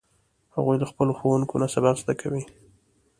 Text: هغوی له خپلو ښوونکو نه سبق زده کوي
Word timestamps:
هغوی 0.55 0.77
له 0.81 0.85
خپلو 0.91 1.11
ښوونکو 1.19 1.55
نه 1.63 1.67
سبق 1.73 1.95
زده 2.03 2.13
کوي 2.21 2.43